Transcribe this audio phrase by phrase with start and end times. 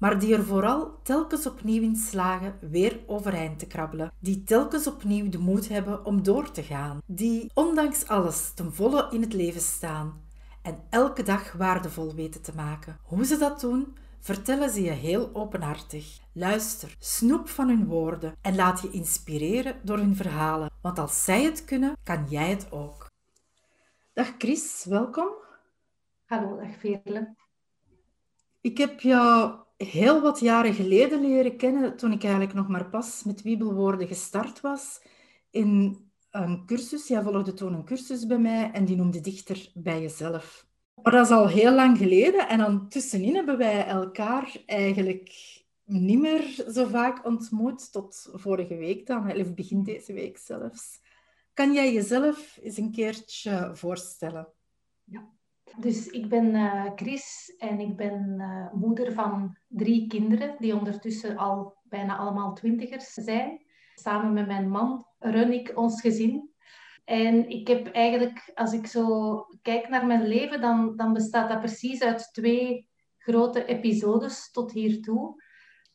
[0.00, 4.12] maar die er vooral telkens opnieuw in slagen weer overeind te krabbelen.
[4.18, 7.00] Die telkens opnieuw de moed hebben om door te gaan.
[7.06, 10.22] Die ondanks alles ten volle in het leven staan
[10.62, 12.98] en elke dag waardevol weten te maken.
[13.02, 16.18] Hoe ze dat doen, vertellen ze je heel openhartig.
[16.32, 20.70] Luister, snoep van hun woorden en laat je inspireren door hun verhalen.
[20.82, 23.06] Want als zij het kunnen, kan jij het ook.
[24.12, 25.28] Dag Chris, welkom.
[26.24, 27.34] Hallo, dag Veerle.
[28.60, 33.22] Ik heb jou heel wat jaren geleden leren kennen, toen ik eigenlijk nog maar pas
[33.24, 35.02] met Wiebelwoorden gestart was,
[35.50, 35.98] in
[36.30, 37.08] een cursus.
[37.08, 40.66] Jij volgde toen een cursus bij mij en die noemde Dichter bij jezelf.
[41.02, 46.20] Maar dat is al heel lang geleden en dan tussenin hebben wij elkaar eigenlijk niet
[46.20, 51.00] meer zo vaak ontmoet, tot vorige week dan, of begin deze week zelfs.
[51.54, 54.48] Kan jij jezelf eens een keertje voorstellen?
[55.04, 55.38] Ja.
[55.76, 61.36] Dus ik ben uh, Chris en ik ben uh, moeder van drie kinderen die ondertussen
[61.36, 63.64] al bijna allemaal twintigers zijn.
[63.94, 66.50] Samen met mijn man run ik ons gezin.
[67.04, 71.60] En ik heb eigenlijk, als ik zo kijk naar mijn leven, dan, dan bestaat dat
[71.60, 75.42] precies uit twee grote episodes tot hiertoe.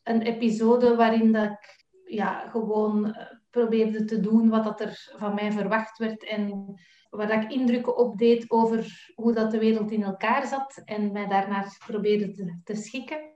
[0.02, 5.34] Een episode waarin dat ik ja, gewoon eh, probeerde te doen wat dat er van
[5.34, 6.74] mij verwacht werd en
[7.16, 11.76] waar ik indrukken opdeed over hoe dat de wereld in elkaar zat en mij daarnaar
[11.86, 13.34] probeerde te, te schikken.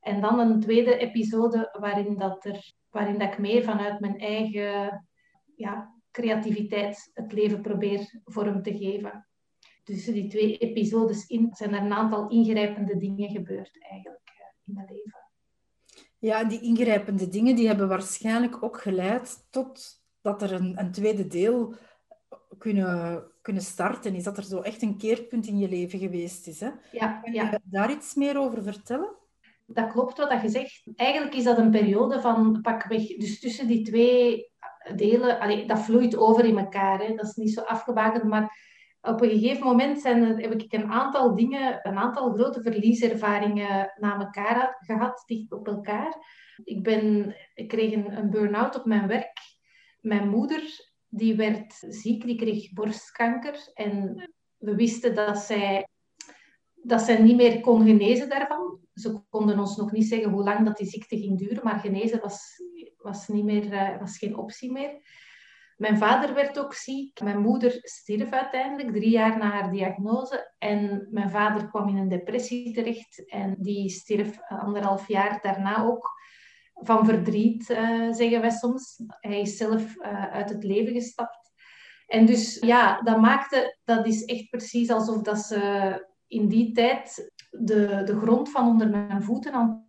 [0.00, 5.06] En dan een tweede episode waarin, dat er, waarin dat ik meer vanuit mijn eigen
[5.56, 9.28] ja, creativiteit het leven probeer vorm te geven.
[9.82, 14.74] Tussen die twee episodes in zijn er een aantal ingrijpende dingen gebeurd eigenlijk eh, in
[14.74, 15.24] mijn leven.
[16.18, 21.26] Ja, die ingrijpende dingen die hebben waarschijnlijk ook geleid tot dat er een, een tweede
[21.26, 21.74] deel
[22.58, 24.14] kunnen, kunnen starten?
[24.14, 26.60] Is dat er zo echt een keerpunt in je leven geweest is?
[26.60, 26.70] Hè?
[26.92, 29.16] Ja, Kan je daar iets meer over vertellen?
[29.66, 30.82] Dat klopt wat je zegt.
[30.96, 34.52] Eigenlijk is dat een periode van pakweg, dus tussen die twee
[34.96, 36.98] delen, allee, dat vloeit over in elkaar.
[36.98, 37.14] Hè.
[37.14, 40.90] Dat is niet zo afgebakend, maar op een gegeven moment zijn er, heb ik een
[40.90, 46.16] aantal dingen, een aantal grote verlieservaringen na elkaar gehad, dicht op elkaar.
[46.64, 49.38] Ik, ben, ik kreeg een, een burn-out op mijn werk.
[50.00, 50.62] Mijn moeder
[51.16, 53.70] die werd ziek, die kreeg borstkanker.
[53.74, 54.14] En
[54.56, 55.88] we wisten dat zij,
[56.74, 58.78] dat zij niet meer kon genezen daarvan.
[58.94, 62.20] Ze konden ons nog niet zeggen hoe lang dat die ziekte ging duren, maar genezen
[62.20, 62.62] was,
[62.96, 65.00] was, niet meer, eh, was geen optie meer.
[65.76, 67.20] Mijn vader werd ook ziek.
[67.20, 70.54] Mijn moeder stierf uiteindelijk, drie jaar na haar diagnose.
[70.58, 76.10] En mijn vader kwam in een depressie terecht en die stierf anderhalf jaar daarna ook
[76.74, 79.02] van verdriet, uh, zeggen wij soms.
[79.20, 81.52] Hij is zelf uh, uit het leven gestapt.
[82.06, 87.32] En dus ja, dat maakte, dat is echt precies alsof dat ze in die tijd
[87.50, 89.86] de, de grond van onder mijn voeten aan,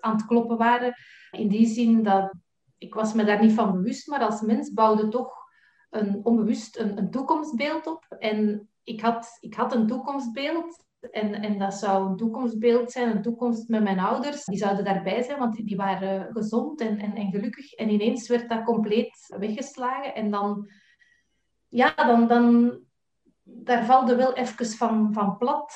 [0.00, 0.94] aan het kloppen waren.
[1.30, 2.32] In die zin dat
[2.78, 5.32] ik was me daar niet van bewust, maar als mens bouwde toch
[5.90, 8.06] een, onbewust een, een toekomstbeeld op.
[8.18, 13.22] En ik had, ik had een toekomstbeeld en, en dat zou een toekomstbeeld zijn, een
[13.22, 14.44] toekomst met mijn ouders.
[14.44, 17.72] Die zouden daarbij zijn, want die, waren gezond en, en, gelukkig.
[17.72, 20.14] En ineens werd dat compleet weggeslagen.
[20.14, 20.68] En dan,
[21.68, 22.78] ja, dan, dan
[23.42, 25.74] daar valde wel even van, van plat.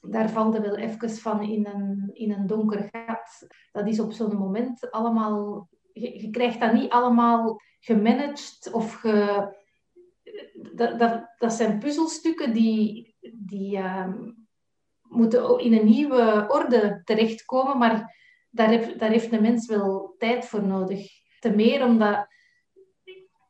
[0.00, 3.46] Daar valde wel even van in een, in een donker gat.
[3.72, 5.68] Dat is op zo'n moment allemaal...
[5.92, 9.58] Je, krijgt dat niet allemaal gemanaged of ge...
[10.74, 14.08] Dat, dat, dat zijn puzzelstukken die, die, uh,
[15.10, 18.16] moeten in een nieuwe orde terechtkomen, maar
[18.50, 21.08] daar, heeft, daar heeft de mens wel tijd voor nodig.
[21.38, 22.28] Te meer omdat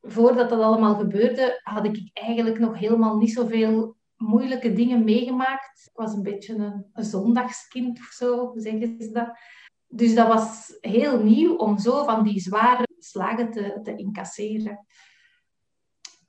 [0.03, 5.87] voordat dat allemaal gebeurde, had ik eigenlijk nog helemaal niet zoveel moeilijke dingen meegemaakt.
[5.87, 9.39] Ik was een beetje een, zondagskind of zo, zeggen ze dat.
[9.87, 14.87] Dus dat was heel nieuw om zo van die zware slagen te, te incasseren.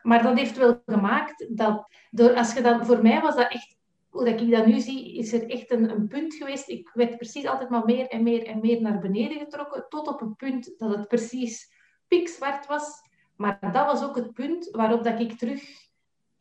[0.01, 3.77] Maar dat heeft wel gemaakt dat, door, als je dan, voor mij was dat echt
[4.11, 6.69] hoe dat ik dat nu zie, is er echt een, een punt geweest.
[6.69, 10.19] Ik werd precies altijd maar meer en meer en meer naar beneden getrokken, tot op
[10.19, 11.71] het punt dat het precies
[12.07, 13.01] pikzwart was.
[13.35, 15.63] Maar dat was ook het punt waarop dat ik terug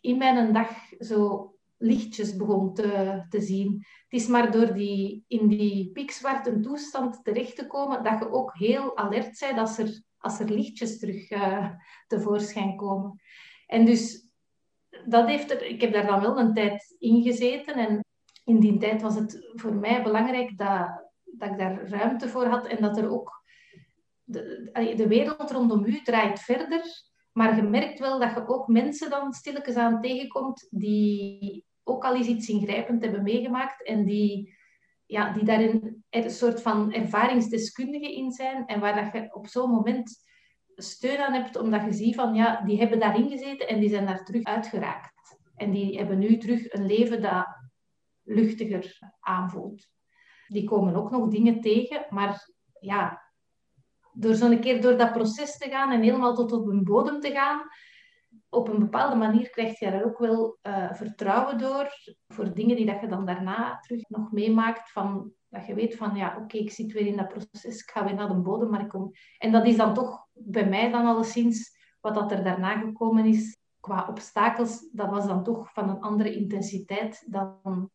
[0.01, 3.73] in mijn dag zo lichtjes begon te, te zien.
[4.09, 8.57] Het is maar door die, in die piekzwarte toestand terecht te komen dat je ook
[8.57, 11.71] heel alert bent als er, als er lichtjes terug uh,
[12.07, 13.21] tevoorschijn komen.
[13.67, 14.30] En dus
[15.07, 17.75] dat heeft er, ik heb daar dan wel een tijd in gezeten.
[17.75, 18.05] En
[18.45, 22.67] in die tijd was het voor mij belangrijk dat, dat ik daar ruimte voor had
[22.67, 23.43] en dat er ook
[24.25, 26.83] de, de wereld rondom u draait verder.
[27.33, 32.17] Maar je merkt wel dat je ook mensen dan stilletjes aan tegenkomt die ook al
[32.17, 34.55] eens iets ingrijpend hebben meegemaakt en die,
[35.07, 39.71] ja, die daarin een soort van ervaringsdeskundige in zijn en waar dat je op zo'n
[39.71, 40.29] moment
[40.83, 44.07] steun aan hebt, omdat je ziet van ja, die hebben daarin gezeten en die zijn
[44.07, 45.39] daar terug uitgeraakt.
[45.55, 47.47] En die hebben nu terug een leven dat
[48.23, 49.89] luchtiger aanvoelt.
[50.47, 52.51] Die komen ook nog dingen tegen, maar
[52.81, 53.23] ja,
[54.13, 57.31] door zo'n keer door dat proces te gaan en helemaal tot op een bodem te
[57.31, 57.63] gaan,
[58.49, 61.89] op een bepaalde manier krijg je daar ook wel uh, vertrouwen door
[62.29, 64.91] voor dingen die dat je dan daarna terug nog meemaakt.
[64.91, 68.05] Van, dat je weet van, ja, oké, ik zit weer in dat proces, ik ga
[68.05, 69.11] weer naar de bodem, maar ik kom...
[69.39, 73.59] En dat is dan toch bij mij dan alleszins, wat dat er daarna gekomen is,
[73.81, 77.91] qua obstakels, dat was dan toch van een andere intensiteit dan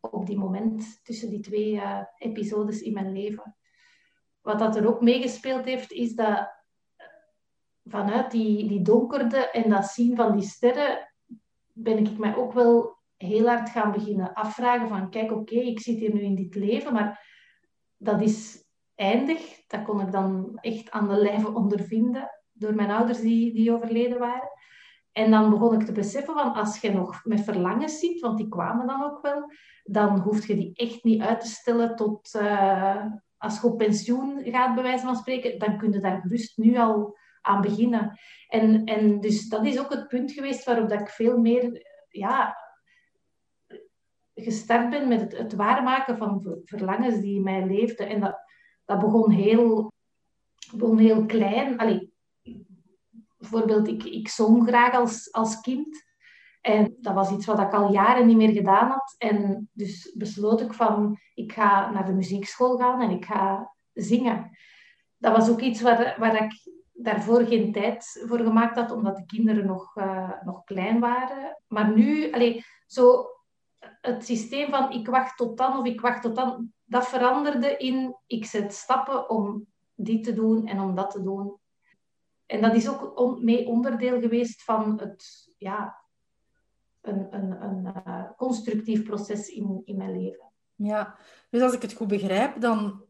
[0.00, 3.56] op die moment tussen die twee uh, episodes in mijn leven.
[4.40, 6.50] Wat dat er ook meegespeeld heeft, is dat
[7.84, 11.12] vanuit die, die donkerde en dat zien van die sterren,
[11.72, 15.98] ben ik mij ook wel heel hard gaan beginnen afvragen van, kijk, oké, ik zit
[15.98, 17.28] hier nu in dit leven, maar
[17.96, 18.64] dat is
[19.00, 19.66] eindig.
[19.66, 24.18] Dat kon ik dan echt aan de lijve ondervinden door mijn ouders die, die overleden
[24.18, 24.50] waren.
[25.12, 28.48] En dan begon ik te beseffen van als je nog met verlangens ziet, want die
[28.48, 29.52] kwamen dan ook wel,
[29.84, 33.04] dan hoef je die echt niet uit te stellen tot uh,
[33.36, 36.76] als je op pensioen gaat, bij wijze van spreken, dan kun je daar gerust nu
[36.76, 38.18] al aan beginnen.
[38.48, 42.56] En, en dus dat is ook het punt geweest waarop dat ik veel meer ja,
[44.34, 48.08] gestart ben met het, het waarmaken van verlangens die in mij leefden.
[48.08, 48.49] En dat,
[48.90, 49.92] dat begon, heel,
[50.72, 51.78] begon heel klein.
[51.78, 52.12] Allee,
[53.38, 56.04] bijvoorbeeld, ik, ik zong graag als, als kind.
[56.60, 59.14] En dat was iets wat ik al jaren niet meer gedaan had.
[59.18, 64.50] En dus besloot ik van, ik ga naar de muziekschool gaan en ik ga zingen.
[65.16, 66.52] Dat was ook iets waar, waar ik
[66.92, 71.62] daarvoor geen tijd voor gemaakt had, omdat de kinderen nog, uh, nog klein waren.
[71.66, 73.26] Maar nu, allee, zo
[74.00, 78.16] het systeem van ik wacht tot dan of ik wacht tot dan, dat veranderde in
[78.26, 81.58] ik zet stappen om dit te doen en om dat te doen.
[82.46, 86.00] En dat is ook mee onderdeel geweest van het, ja,
[87.00, 90.52] een, een, een uh, constructief proces in, in mijn leven.
[90.74, 91.16] Ja,
[91.50, 93.04] dus als ik het goed begrijp, dan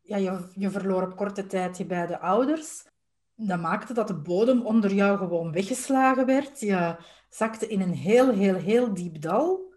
[0.00, 2.86] ja, je, je verloor op korte tijd je beide ouders.
[3.34, 6.60] Dat maakte dat de bodem onder jou gewoon weggeslagen werd.
[6.60, 6.96] Je
[7.28, 9.72] zakte in een heel, heel, heel diep dal.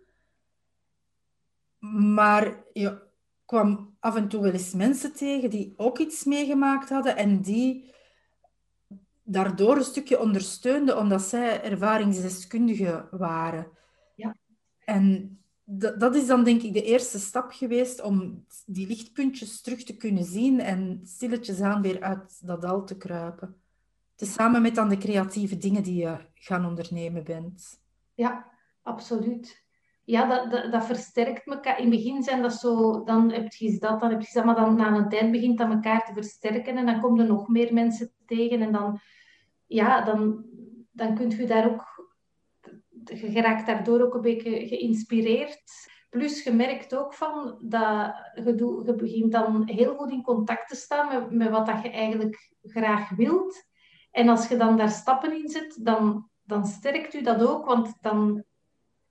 [2.14, 3.10] Maar je
[3.52, 7.94] kwam af en toe wel eens mensen tegen die ook iets meegemaakt hadden en die
[9.24, 13.68] daardoor een stukje ondersteunden, omdat zij ervaringsdeskundigen waren.
[14.16, 14.36] Ja.
[14.86, 19.98] En dat is dan denk ik de eerste stap geweest om die lichtpuntjes terug te
[19.98, 23.62] kunnen zien en stilletjes aan weer uit dat dal te kruipen.
[24.16, 27.82] Samen met dan de creatieve dingen die je gaan ondernemen bent.
[28.14, 28.52] Ja,
[28.82, 29.66] absoluut.
[30.04, 31.78] Ja, dat, dat, versterkt elkaar.
[31.78, 34.56] In het begin zijn dat zo, dan heb je dat, dan heb je dat, maar
[34.56, 37.74] dan na een tijd begint dat elkaar te versterken en dan komen er nog meer
[37.74, 39.00] mensen tegen en dan
[39.72, 40.46] ja, dan,
[40.92, 42.10] dan kunt je daar ook,
[43.04, 45.90] je geraakt daardoor ook een beetje geïnspireerd.
[46.10, 48.14] Plus, je merkt ook van dat
[48.46, 51.82] je, doe, je begint dan heel goed in contact te staan met, met wat dat
[51.82, 53.64] je eigenlijk graag wilt.
[54.12, 57.66] En als je dan daar stappen in zet, dan, dan sterkt u dat ook.
[57.66, 58.44] Want dan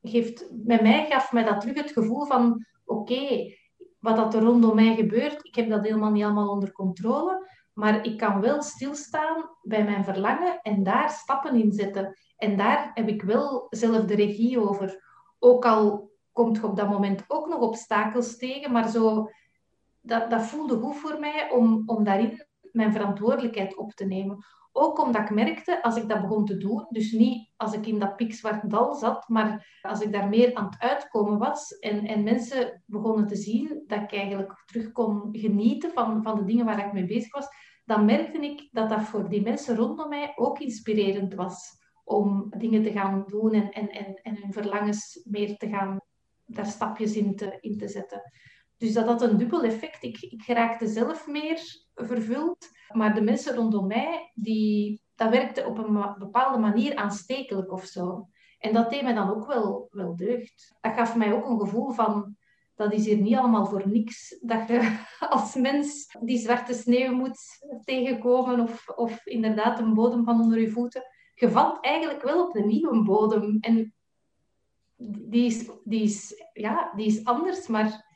[0.03, 3.55] geeft, bij mij gaf mij dat terug het gevoel van, oké,
[3.99, 7.49] wat dat er rondom mij gebeurt, ik heb dat helemaal niet allemaal onder controle.
[7.73, 12.17] Maar ik kan wel stilstaan bij mijn verlangen en daar stappen in zetten.
[12.37, 15.05] En daar heb ik wel zelf de regie over.
[15.39, 19.31] Ook al komt je op dat moment ook nog obstakels tegen, maar zo,
[20.01, 24.45] dat, dat voelde goed voor mij om, om daarin mijn verantwoordelijkheid op te nemen.
[24.73, 27.99] Ook omdat ik merkte, als ik dat begon te doen, dus niet als ik in
[27.99, 32.23] dat pikzwart dal zat, maar als ik daar meer aan het uitkomen was en, en
[32.23, 36.87] mensen begonnen te zien dat ik eigenlijk terug kon genieten van, van de dingen waar
[36.87, 37.49] ik mee bezig was,
[37.85, 42.83] dan merkte ik dat dat voor die mensen rondom mij ook inspirerend was om dingen
[42.83, 46.01] te gaan doen en, en, en, en hun verlangens meer te gaan,
[46.47, 48.23] daar stapjes in te, in te zetten.
[48.77, 50.03] Dus dat had een dubbel effect.
[50.03, 51.61] Ik, ik raakte zelf meer
[52.07, 57.85] vervuld, maar de mensen rondom mij, die, dat werkte op een bepaalde manier aanstekelijk of
[57.85, 58.29] zo.
[58.59, 60.77] En dat deed mij dan ook wel, wel deugd.
[60.81, 62.37] Dat gaf mij ook een gevoel van,
[62.75, 64.39] dat is hier niet allemaal voor niks.
[64.41, 64.99] Dat je
[65.31, 67.39] als mens die zwarte sneeuw moet
[67.85, 71.03] tegenkomen of, of inderdaad een bodem van onder je voeten.
[71.35, 73.59] Je valt eigenlijk wel op de nieuwe bodem.
[73.61, 73.95] En
[75.29, 78.09] die is, die is, ja, die is anders, maar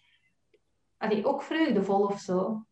[1.23, 2.67] ook vreugdevol of zo.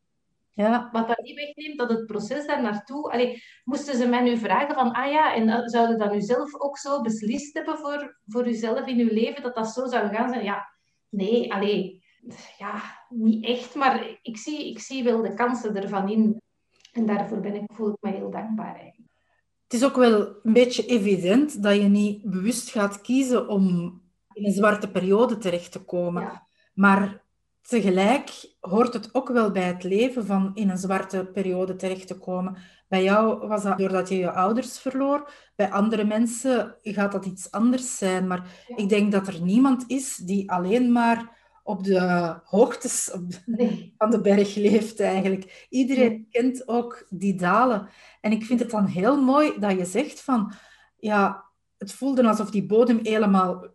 [0.54, 0.88] Ja.
[0.92, 3.10] Wat dat niet wegneemt dat het proces daar naartoe...
[3.12, 6.78] Allee, moesten ze mij nu vragen van, ah ja, en zouden dat nu zelf ook
[6.78, 10.44] zo beslist hebben voor, voor uzelf in uw leven, dat dat zo zou gaan zijn?
[10.44, 10.68] Ja,
[11.08, 12.04] nee, allee,
[12.58, 16.40] ja, niet echt, maar ik zie, ik zie wel de kansen ervan in.
[16.92, 19.10] En daarvoor ben ik, voel ik me heel dankbaar eigenlijk.
[19.62, 23.66] Het is ook wel een beetje evident dat je niet bewust gaat kiezen om
[24.32, 26.42] in een zwarte periode terecht te komen.
[26.74, 27.21] Maar
[27.62, 32.18] tegelijk hoort het ook wel bij het leven van in een zwarte periode terecht te
[32.18, 32.56] komen.
[32.88, 35.30] Bij jou was dat doordat je je ouders verloor.
[35.56, 38.26] Bij andere mensen gaat dat iets anders zijn.
[38.26, 43.32] Maar ik denk dat er niemand is die alleen maar op de hoogtes op
[43.98, 45.66] van de berg leeft eigenlijk.
[45.68, 47.88] Iedereen kent ook die dalen.
[48.20, 50.52] En ik vind het dan heel mooi dat je zegt van...
[50.96, 51.44] Ja,
[51.78, 53.66] het voelde alsof die bodem helemaal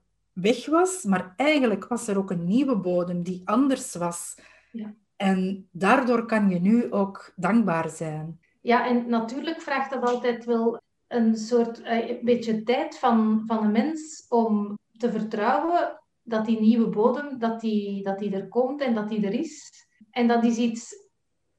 [0.41, 4.37] weg was, maar eigenlijk was er ook een nieuwe bodem die anders was.
[4.71, 4.93] Ja.
[5.15, 8.39] En daardoor kan je nu ook dankbaar zijn.
[8.61, 13.63] Ja, en natuurlijk vraagt dat altijd wel een soort eh, een beetje tijd van, van
[13.63, 18.81] een mens om te vertrouwen dat die nieuwe bodem dat die, dat die er komt
[18.81, 19.71] en dat die er is.
[20.11, 20.95] En dat is iets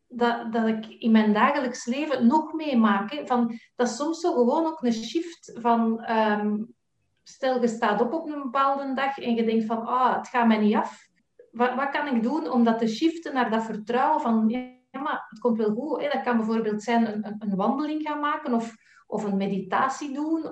[0.06, 3.22] dat, dat ik in mijn dagelijks leven nog meemaak.
[3.24, 6.56] Van, dat is soms zo gewoon ook een shift van ehm,
[7.28, 10.46] stel je staat op op een bepaalde dag en je denkt van, ah, het gaat
[10.46, 11.08] mij niet af.
[11.50, 15.26] Wat, wat kan ik doen om dat te shiften naar dat vertrouwen van, ja, maar
[15.28, 16.12] het komt wel goed.
[16.12, 18.74] Dat kan bijvoorbeeld zijn een, een, wandeling gaan maken of,
[19.06, 20.44] of een meditatie doen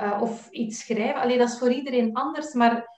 [0.00, 1.20] uh, of iets schrijven.
[1.20, 2.96] Alleen dat is voor iedereen anders, maar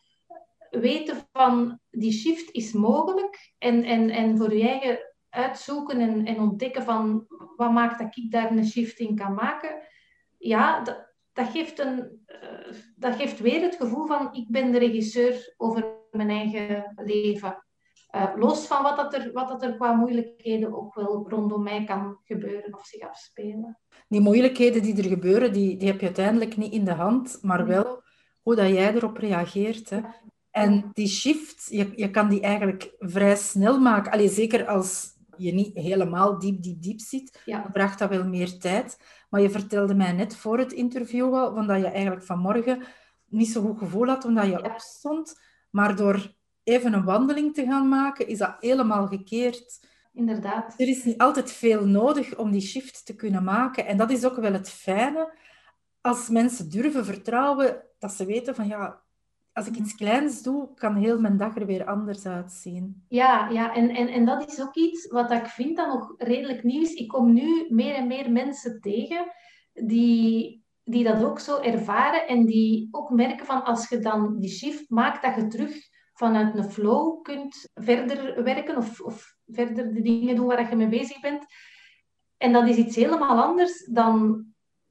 [0.71, 4.99] weten van die shift is mogelijk en, en, en voor je eigen
[5.29, 9.83] uitzoeken en, en ontdekken van wat maakt dat ik daar een shift in kan maken.
[10.39, 11.10] Ja, dat,
[11.41, 15.85] dat geeft, een, uh, dat geeft weer het gevoel van ik ben de regisseur over
[16.11, 17.65] mijn eigen leven.
[18.17, 21.85] Uh, los van wat, dat er, wat dat er qua moeilijkheden ook wel rondom mij
[21.85, 23.79] kan gebeuren of zich afspelen.
[24.09, 27.67] Die moeilijkheden die er gebeuren, die, die heb je uiteindelijk niet in de hand, maar
[27.67, 28.03] wel
[28.43, 29.91] hoe dat jij erop reageert.
[29.91, 30.01] Hè.
[30.51, 34.13] En die shift, je, je kan die eigenlijk vrij snel maken.
[34.13, 37.63] Allee, zeker als je niet helemaal diep, diep, diep zit, ja.
[37.63, 38.99] dan vraagt dat wel meer tijd.
[39.31, 42.83] Maar je vertelde mij net voor het interview wel, van dat je eigenlijk vanmorgen
[43.27, 45.41] niet zo goed gevoel had omdat je opstond.
[45.71, 49.89] Maar door even een wandeling te gaan maken, is dat helemaal gekeerd.
[50.13, 50.75] Inderdaad.
[50.77, 53.87] Er is niet altijd veel nodig om die shift te kunnen maken.
[53.87, 55.35] En dat is ook wel het fijne.
[56.01, 59.03] Als mensen durven vertrouwen, dat ze weten van ja,
[59.53, 63.05] als ik iets kleins doe, kan heel mijn dag er weer anders uitzien.
[63.09, 66.63] Ja, ja en, en, en dat is ook iets wat ik vind dat nog redelijk
[66.63, 66.93] nieuw is.
[66.93, 69.33] Ik kom nu meer en meer mensen tegen
[69.73, 74.51] die, die dat ook zo ervaren en die ook merken van als je dan die
[74.51, 75.77] shift maakt, dat je terug
[76.13, 80.89] vanuit een flow kunt verder werken of, of verder de dingen doen waar je mee
[80.89, 81.45] bezig bent.
[82.37, 84.47] En dat is iets helemaal anders dan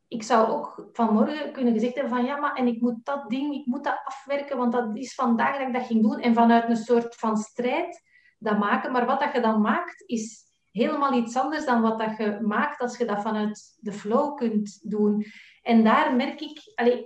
[0.10, 3.54] ik zou ook vanmorgen kunnen gezegd hebben van ja, maar en ik moet dat ding,
[3.54, 6.20] ik moet dat afwerken, want dat is vandaag dat ik dat ging doen.
[6.20, 8.02] En vanuit een soort van strijd
[8.40, 8.92] dat maken.
[8.92, 12.82] Maar wat dat je dan maakt, is helemaal iets anders dan wat dat je maakt
[12.82, 15.26] als je dat vanuit de flow kunt doen.
[15.62, 17.02] En daar merk ik, allez,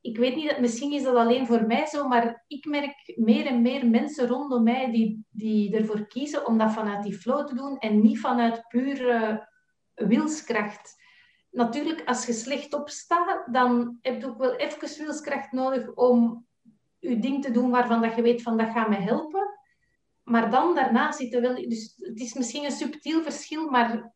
[0.00, 3.62] ik weet niet, misschien is dat alleen voor mij zo, maar ik merk meer en
[3.62, 7.78] meer mensen rondom mij die, die ervoor kiezen om dat vanuit die flow te doen
[7.78, 9.48] en niet vanuit pure
[9.94, 11.02] wilskracht
[11.54, 16.46] natuurlijk, als je slecht opstaat, dan heb je ook wel even wilskracht nodig om
[16.98, 19.58] je ding te doen waarvan dat je weet van dat gaat me helpen.
[20.22, 21.54] Maar dan daarna zit er wel...
[21.54, 24.12] Dus het is misschien een subtiel verschil, maar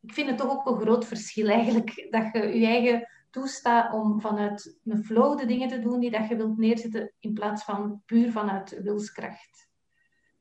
[0.00, 2.06] ik vind het toch ook een groot verschil eigenlijk.
[2.10, 6.28] Dat je je eigen toestaat om vanuit een flow de dingen te doen die dat
[6.28, 9.68] je wilt neerzetten, in plaats van puur vanuit wilskracht.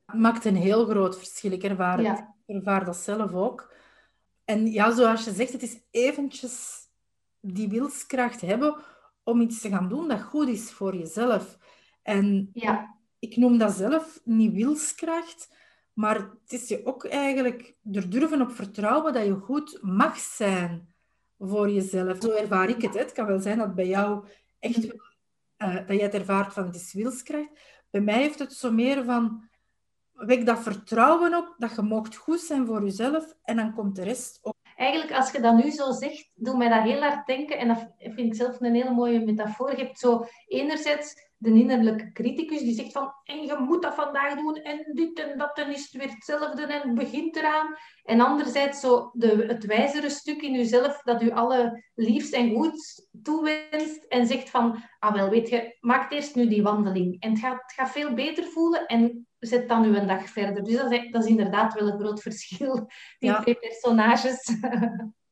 [0.06, 1.52] Het maakt een heel groot verschil.
[1.52, 3.74] Ik ervaar, ik ervaar dat zelf ook.
[4.50, 6.88] En ja, zoals je zegt, het is eventjes
[7.40, 8.76] die wilskracht hebben
[9.24, 11.58] om iets te gaan doen dat goed is voor jezelf.
[12.02, 12.96] En ja.
[13.20, 15.56] ik noem dat zelf niet wilskracht,
[15.94, 20.94] maar het is je ook eigenlijk er durven op vertrouwen dat je goed mag zijn
[21.40, 22.18] voor jezelf.
[22.22, 22.94] Zo ervaar ik het.
[22.94, 24.26] Het kan wel zijn dat bij jou
[24.60, 27.50] echt uh, dat jij het ervaart van het is wilskracht.
[27.90, 29.49] Bij mij heeft het zo meer van
[30.20, 34.04] wek dat vertrouwen op dat je mocht goed zijn voor jezelf en dan komt de
[34.04, 34.58] rest op.
[34.76, 37.58] eigenlijk, als je dat nu zo zegt, doet mij dat heel hard denken.
[37.58, 39.72] En dat vind ik zelf een hele mooie metafoor.
[39.72, 44.36] Je hebt zo enerzijds de innerlijke criticus die zegt van en je moet dat vandaag
[44.36, 47.76] doen en dit en dat en is het weer hetzelfde en het begint eraan.
[48.04, 53.08] En anderzijds zo de, het wijzere stuk in jezelf dat u alle liefst en goed
[53.24, 57.40] toewenst en zegt van ah wel weet je, maak eerst nu die wandeling en het
[57.40, 60.64] gaat, het gaat veel beter voelen en zet dan nu een dag verder.
[60.64, 62.88] Dus dat is, dat is inderdaad wel een groot verschil,
[63.20, 64.58] die twee personages.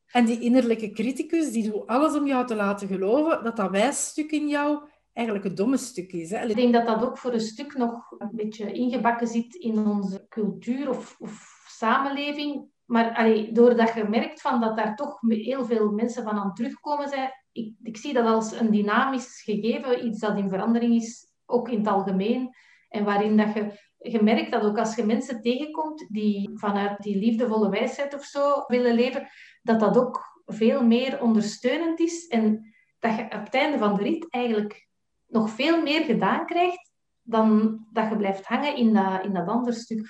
[0.08, 4.32] En die innerlijke criticus, die doet alles om jou te laten geloven dat dat wijsstuk
[4.32, 6.30] in jou eigenlijk het domme stuk is.
[6.30, 6.46] Hè?
[6.46, 10.26] Ik denk dat dat ook voor een stuk nog een beetje ingebakken zit in onze
[10.30, 12.66] cultuur of, of samenleving.
[12.86, 17.10] Maar allee, doordat je merkt van dat daar toch heel veel mensen van aan terugkomen
[17.10, 21.70] zijn, ik, ik zie dat als een dynamisch gegeven, iets dat in verandering is, ook
[21.70, 22.56] in het algemeen.
[22.90, 27.18] En waarin dat je, je merkt dat ook als je mensen tegenkomt die vanuit die
[27.18, 29.28] liefdevolle wijsheid of zo willen leven,
[29.62, 32.28] dat dat ook veel meer ondersteunend is.
[32.28, 34.88] En dat je op het einde van de rit eigenlijk
[35.28, 39.76] nog veel meer gedaan krijgt dan dat je blijft hangen in dat, in dat andere
[39.76, 40.10] stuk.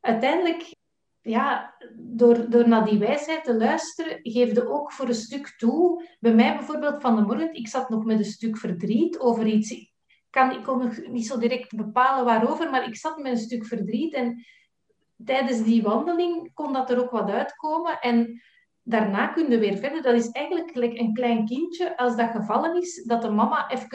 [0.00, 0.74] Uiteindelijk,
[1.20, 6.08] ja, door, door naar die wijsheid te luisteren, geef je ook voor een stuk toe.
[6.20, 9.89] Bij mij bijvoorbeeld van de morgen, ik zat nog met een stuk verdriet over iets.
[10.30, 13.66] Kan, ik kon nog niet zo direct bepalen waarover, maar ik zat met een stuk
[13.66, 14.44] verdriet en
[15.24, 18.00] tijdens die wandeling kon dat er ook wat uitkomen.
[18.00, 18.42] En
[18.82, 20.02] daarna kun je weer verder.
[20.02, 23.88] Dat is eigenlijk een klein kindje, als dat gevallen is, dat de mama even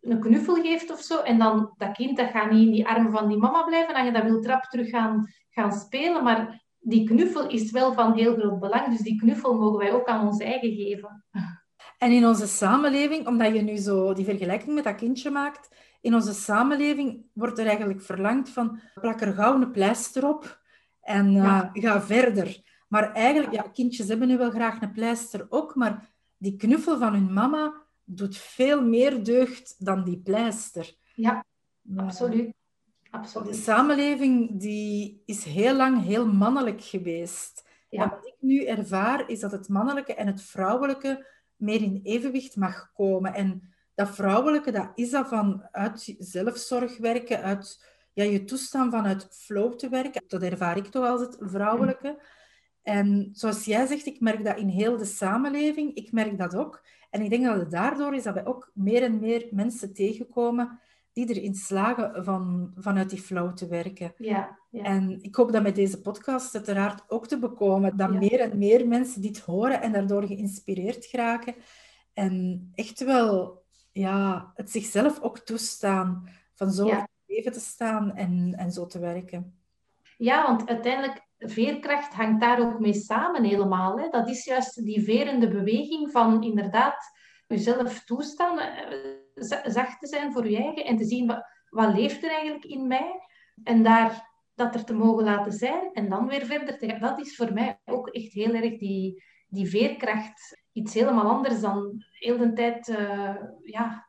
[0.00, 1.20] een knuffel geeft of zo.
[1.20, 3.94] En dan dat kind dat gaat niet in die armen van die mama blijven.
[3.94, 6.24] En je dat wil trap terug gaan, gaan spelen.
[6.24, 8.88] Maar die knuffel is wel van heel groot belang.
[8.88, 11.24] Dus die knuffel mogen wij ook aan ons eigen geven.
[12.02, 15.68] En in onze samenleving, omdat je nu zo die vergelijking met dat kindje maakt,
[16.00, 20.60] in onze samenleving wordt er eigenlijk verlangd van plak er gauw een pleister op
[21.00, 22.62] en uh, ga verder.
[22.88, 27.12] Maar eigenlijk, ja, kindjes hebben nu wel graag een pleister ook, maar die knuffel van
[27.12, 27.72] hun mama,
[28.04, 30.94] doet veel meer deugd dan die pleister.
[31.14, 31.44] Ja,
[31.96, 32.54] absoluut.
[33.10, 33.48] absoluut.
[33.48, 37.68] De samenleving die is heel lang heel mannelijk geweest.
[37.88, 38.02] Ja.
[38.02, 41.30] En wat ik nu ervaar, is dat het mannelijke en het vrouwelijke
[41.62, 43.34] meer in evenwicht mag komen.
[43.34, 43.62] En
[43.94, 49.74] dat vrouwelijke, dat is dat van uit zelfzorg werken, uit ja, je toestaan vanuit flow
[49.74, 50.22] te werken.
[50.26, 52.22] Dat ervaar ik toch als het vrouwelijke.
[52.82, 55.94] En zoals jij zegt, ik merk dat in heel de samenleving.
[55.94, 56.84] Ik merk dat ook.
[57.10, 60.80] En ik denk dat het daardoor is dat wij ook meer en meer mensen tegenkomen
[61.12, 64.12] die erin slagen van, vanuit die flow te werken.
[64.16, 64.82] Ja, ja.
[64.82, 68.88] En ik hoop dat met deze podcast uiteraard ook te bekomen dat meer en meer
[68.88, 71.54] mensen dit horen en daardoor geïnspireerd geraken.
[72.12, 77.08] En echt wel ja, het zichzelf ook toestaan van zo ja.
[77.26, 79.56] leven te staan en, en zo te werken.
[80.16, 83.98] Ja, want uiteindelijk veerkracht hangt daar ook mee samen helemaal.
[83.98, 84.08] Hè.
[84.08, 87.10] Dat is juist die verende beweging van inderdaad
[87.52, 92.24] jezelf toestaan, eh, zacht te zijn voor je eigen en te zien wat, wat leeft
[92.24, 93.20] er eigenlijk in mij
[93.64, 97.00] en daar dat er te mogen laten zijn en dan weer verder te gaan.
[97.00, 100.62] Dat is voor mij ook echt heel erg die, die veerkracht.
[100.72, 104.06] Iets helemaal anders dan heel de tijd uh, ja,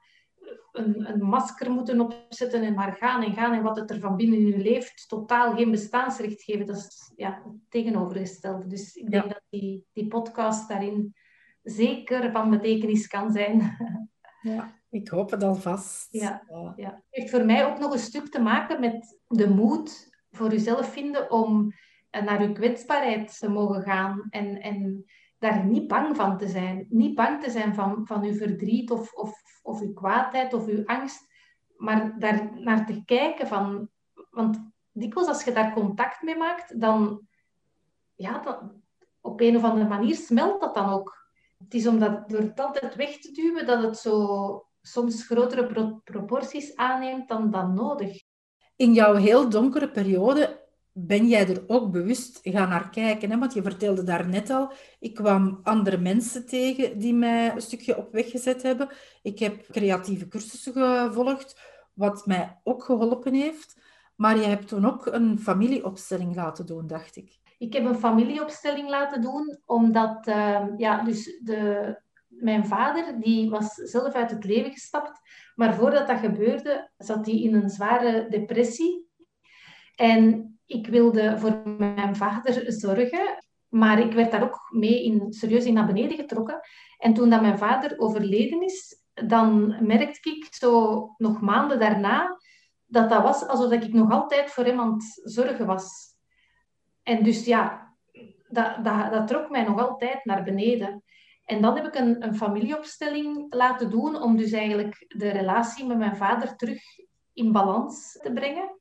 [0.72, 4.16] een, een, masker moeten opzetten en maar gaan en gaan en wat het er van
[4.16, 6.66] binnen in je leeft, totaal geen bestaansrecht geven.
[6.66, 8.68] Dat is ja, het tegenovergestelde.
[8.68, 11.14] Dus ik denk dat die, die podcast daarin
[11.64, 13.62] zeker van betekenis kan zijn.
[14.44, 16.08] Ja, ik hoop het alvast.
[16.12, 16.44] Ja,
[16.76, 16.90] ja.
[16.90, 20.92] Het heeft voor mij ook nog een stuk te maken met de moed voor jezelf
[20.92, 21.74] vinden om
[22.12, 25.06] naar je kwetsbaarheid te mogen gaan en, en
[25.38, 26.86] daar niet bang van te zijn.
[26.90, 30.86] Niet bang te zijn van, van uw verdriet of, of, of uw kwaadheid of uw
[30.86, 31.28] angst,
[31.78, 33.90] maar daar naar te kijken van...
[34.30, 37.28] Want dikwijls als je daar contact mee maakt, dan...
[38.16, 38.82] Ja, dan,
[39.22, 41.23] op een of andere manier smelt dat dan ook.
[41.64, 46.76] Het is omdat door het altijd weg te duwen, dat het zo soms grotere proporties
[46.76, 48.22] aanneemt dan, dan nodig.
[48.76, 53.32] In jouw heel donkere periode ben jij er ook bewust gaan naar kijken?
[53.32, 53.38] Hè?
[53.38, 57.98] Want je vertelde daar net al, ik kwam andere mensen tegen die mij een stukje
[57.98, 58.90] op weg gezet hebben.
[59.22, 61.60] Ik heb creatieve cursussen gevolgd,
[61.94, 63.82] wat mij ook geholpen heeft.
[64.16, 67.42] Maar je hebt toen ook een familieopstelling laten doen, dacht ik.
[67.64, 71.96] Ik heb een familieopstelling laten doen, omdat uh, ja, dus de,
[72.28, 75.20] mijn vader die was zelf uit het leven gestapt.
[75.56, 79.08] Maar voordat dat gebeurde, zat hij in een zware depressie.
[79.96, 85.66] En ik wilde voor mijn vader zorgen, maar ik werd daar ook mee in, serieus
[85.66, 86.60] in naar beneden getrokken.
[86.98, 92.38] En toen dat mijn vader overleden is, dan merkte ik zo nog maanden daarna
[92.86, 96.13] dat dat was alsof ik nog altijd voor het zorgen was.
[97.04, 97.94] En dus ja,
[98.48, 101.04] dat, dat, dat trok mij nog altijd naar beneden.
[101.46, 105.98] En dan heb ik een, een familieopstelling laten doen om dus eigenlijk de relatie met
[105.98, 106.82] mijn vader terug
[107.34, 108.80] in balans te brengen.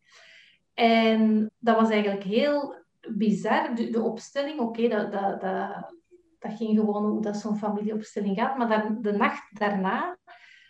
[0.74, 2.74] En dat was eigenlijk heel
[3.08, 4.60] bizar, de, opstelling.
[4.60, 5.94] Oké, dat, dat, dat,
[6.38, 8.56] dat ging gewoon hoe dat zo'n familieopstelling gaat.
[8.58, 10.18] Maar dan, de nacht daarna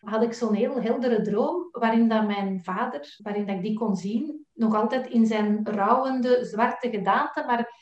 [0.01, 3.97] had ik zo'n heel heldere droom waarin dat mijn vader, waarin dat ik die kon
[3.97, 7.81] zien, nog altijd in zijn rouwende zwarte gedaante, maar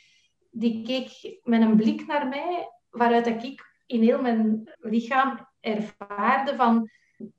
[0.51, 6.91] die keek met een blik naar mij waaruit ik in heel mijn lichaam ervaarde van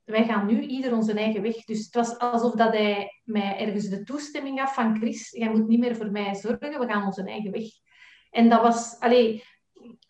[0.04, 1.64] wij gaan nu ieder onze eigen weg.
[1.64, 5.68] Dus het was alsof dat hij mij ergens de toestemming gaf van Chris, jij moet
[5.68, 7.68] niet meer voor mij zorgen, we gaan onze eigen weg.
[8.30, 9.44] En dat was, allee,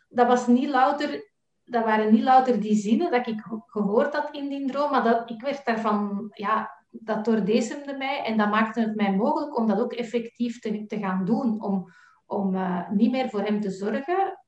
[0.08, 1.30] dat was niet louter,
[1.64, 5.30] dat waren niet louter die zinnen dat ik gehoord had in die droom, maar dat,
[5.30, 9.80] ik werd daarvan, ja, dat doordezemde mij en dat maakte het mij mogelijk om dat
[9.80, 11.92] ook effectief te, gaan doen, om,
[12.26, 14.38] om uh, niet meer voor hem te zorgen,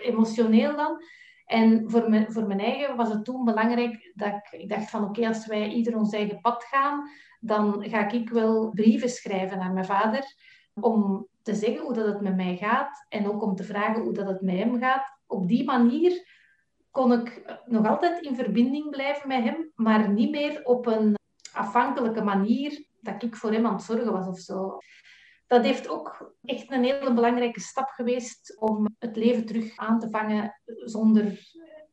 [0.00, 1.02] emotioneel dan,
[1.50, 5.04] en voor mijn, voor mijn eigen was het toen belangrijk dat ik, ik dacht van
[5.04, 7.08] oké, als wij ieder ons eigen pad gaan,
[7.40, 10.24] dan ga ik wel brieven schrijven naar mijn vader
[10.74, 14.12] om te zeggen hoe dat het met mij gaat en ook om te vragen hoe
[14.12, 15.04] dat het met hem gaat.
[15.26, 16.38] Op die manier
[16.90, 21.18] kon ik nog altijd in verbinding blijven met hem, maar niet meer op een
[21.52, 24.78] afhankelijke manier dat ik voor hem aan het zorgen was of zo
[25.50, 30.10] dat heeft ook echt een hele belangrijke stap geweest om het leven terug aan te
[30.10, 31.38] vangen zonder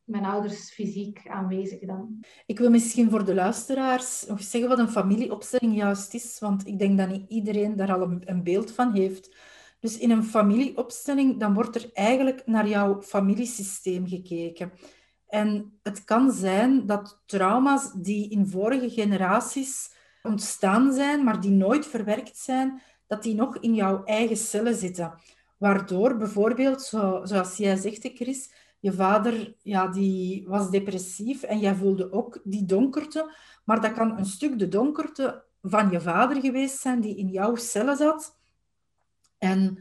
[0.04, 2.20] mijn ouders fysiek aanwezig dan.
[2.46, 6.78] Ik wil misschien voor de luisteraars nog zeggen wat een familieopstelling juist is, want ik
[6.78, 9.36] denk dat niet iedereen daar al een, beeld van heeft.
[9.80, 14.72] Dus in een familieopstelling, dan wordt er eigenlijk naar jouw familiesysteem gekeken.
[15.28, 21.86] En het kan zijn dat trauma's die in vorige generaties ontstaan zijn, maar die nooit
[21.86, 25.14] verwerkt zijn, dat die nog in jouw eigen cellen zitten.
[25.56, 31.74] Waardoor bijvoorbeeld, zo, zoals jij zegt, Chris, je vader ja, die was depressief en jij
[31.74, 33.34] voelde ook die donkerte.
[33.64, 37.54] Maar dat kan een stuk de donkerte van je vader geweest zijn die in jouw
[37.54, 38.36] cellen zat.
[39.38, 39.78] En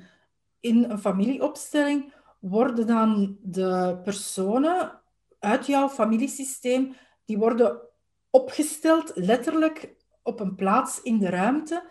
[0.60, 4.97] in een familieopstelling worden dan de personen
[5.40, 6.96] uit jouw familiesysteem,
[7.26, 7.82] die worden
[8.30, 11.90] opgesteld letterlijk op een plaats in de ruimte.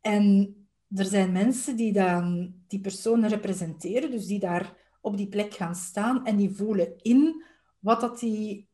[0.00, 0.56] En
[0.94, 5.74] er zijn mensen die dan die personen representeren, dus die daar op die plek gaan
[5.74, 7.44] staan en die voelen in
[7.78, 8.68] wat dat die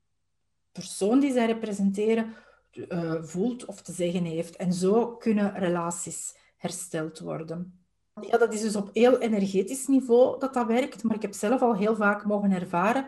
[0.72, 2.34] persoon die zij representeren
[2.72, 4.56] uh, voelt of te zeggen heeft.
[4.56, 7.80] En zo kunnen relaties hersteld worden.
[8.20, 11.62] Ja, dat is dus op heel energetisch niveau dat dat werkt, maar ik heb zelf
[11.62, 13.06] al heel vaak mogen ervaren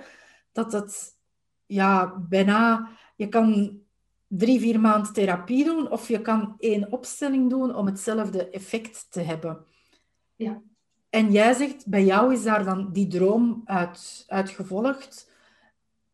[0.55, 1.17] dat het
[1.67, 2.89] ja, bijna...
[3.17, 3.81] Je kan
[4.27, 9.21] drie, vier maanden therapie doen of je kan één opstelling doen om hetzelfde effect te
[9.21, 9.65] hebben.
[10.37, 10.63] Ja.
[11.11, 15.31] En jij zegt, bij jou is daar dan die droom uit, uit gevolgd.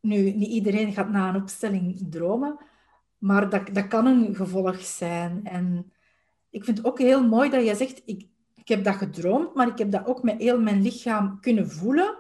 [0.01, 2.59] Nu, niet iedereen gaat na een opstelling dromen,
[3.19, 5.41] maar dat, dat kan een gevolg zijn.
[5.45, 5.93] En
[6.51, 9.69] ik vind het ook heel mooi dat jij zegt, ik, ik heb dat gedroomd, maar
[9.69, 12.19] ik heb dat ook met heel mijn lichaam kunnen voelen.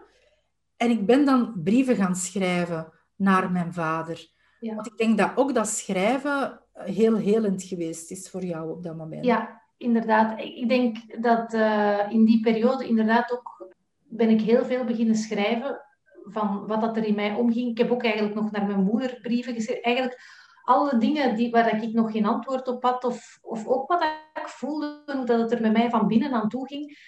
[0.81, 4.27] En ik ben dan brieven gaan schrijven naar mijn vader.
[4.61, 4.75] Ja.
[4.75, 8.97] Want ik denk dat ook dat schrijven heel helend geweest is voor jou op dat
[8.97, 9.25] moment.
[9.25, 10.41] Ja, inderdaad.
[10.41, 15.81] Ik denk dat uh, in die periode inderdaad ook ben ik heel veel beginnen schrijven
[16.25, 17.71] van wat dat er in mij omging.
[17.71, 19.83] Ik heb ook eigenlijk nog naar mijn moeder brieven geschreven.
[19.83, 20.21] Eigenlijk
[20.65, 24.49] alle dingen die, waar ik nog geen antwoord op had, of, of ook wat ik
[24.49, 26.99] voelde, dat het er met mij van binnen aan toe ging.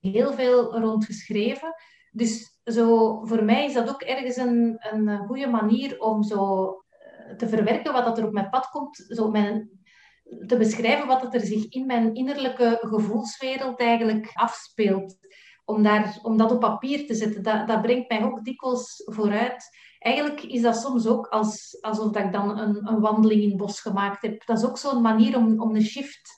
[0.00, 1.74] Heel veel rond geschreven.
[2.10, 7.36] Dus zo, voor mij is dat ook ergens een, een goede manier om zo eh,
[7.36, 9.04] te verwerken wat dat er op mijn pad komt.
[9.08, 9.70] Zo mijn,
[10.46, 15.18] te beschrijven wat dat er zich in mijn innerlijke gevoelswereld eigenlijk afspeelt.
[15.64, 19.78] Om, daar, om dat op papier te zetten, dat, dat brengt mij ook dikwijls vooruit.
[19.98, 23.56] Eigenlijk is dat soms ook als, alsof dat ik dan een, een wandeling in het
[23.56, 24.46] bos gemaakt heb.
[24.46, 26.30] Dat is ook zo'n manier om, om een shift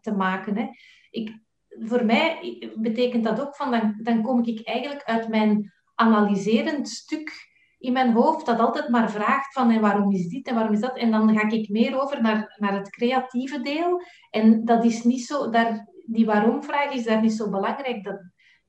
[0.00, 0.56] te maken.
[0.56, 0.66] Hè.
[1.10, 1.38] Ik,
[1.78, 7.48] voor mij betekent dat ook van, dan, dan kom ik eigenlijk uit mijn analyserend stuk
[7.80, 10.80] in mijn hoofd dat altijd maar vraagt van en waarom is dit en waarom is
[10.80, 10.96] dat.
[10.96, 14.02] En dan ga ik meer over naar, naar het creatieve deel.
[14.30, 18.04] En dat is niet zo, daar, die waarom-vraag is daar niet zo belangrijk.
[18.04, 18.20] Dat,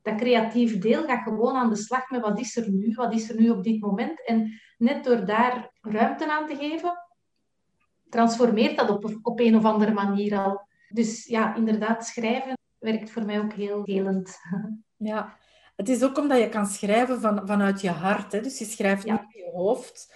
[0.02, 3.30] dat creatieve deel gaat gewoon aan de slag met wat is er nu, wat is
[3.30, 4.26] er nu op dit moment.
[4.28, 6.94] En net door daar ruimte aan te geven,
[8.10, 10.68] transformeert dat op, op een of andere manier al.
[10.88, 14.38] Dus ja, inderdaad, schrijven werkt voor mij ook heel helend.
[15.04, 15.38] Ja,
[15.76, 18.32] het is ook omdat je kan schrijven van, vanuit je hart.
[18.32, 18.42] Hè?
[18.42, 20.16] Dus je schrijft niet met je hoofd.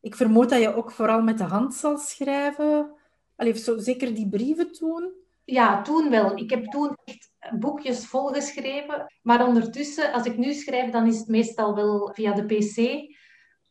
[0.00, 2.94] Ik vermoed dat je ook vooral met de hand zal schrijven.
[3.36, 5.12] Allee, zo, zeker die brieven toen.
[5.44, 6.36] Ja, toen wel.
[6.36, 9.06] Ik heb toen echt boekjes volgeschreven.
[9.22, 13.08] Maar ondertussen, als ik nu schrijf, dan is het meestal wel via de pc.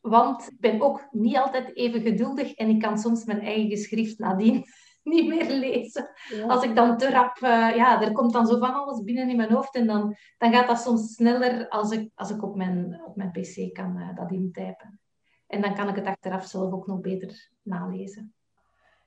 [0.01, 4.19] Want ik ben ook niet altijd even geduldig en ik kan soms mijn eigen geschrift
[4.19, 4.65] nadien
[5.13, 6.09] niet meer lezen.
[6.47, 7.37] Als ik dan te rap...
[7.41, 10.53] Uh, ja, er komt dan zo van alles binnen in mijn hoofd en dan, dan
[10.53, 14.15] gaat dat soms sneller als ik, als ik op, mijn, op mijn pc kan uh,
[14.15, 14.99] dat intypen.
[15.47, 18.33] En dan kan ik het achteraf zelf ook nog beter nalezen.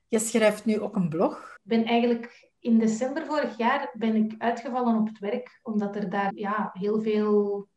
[0.08, 1.56] Je schrijft nu ook een blog.
[1.62, 6.10] Ik ben eigenlijk in december vorig jaar ben ik uitgevallen op het werk, omdat er
[6.10, 7.68] daar ja, heel veel